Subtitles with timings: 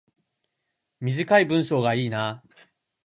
[0.99, 2.41] 短い文章がいいな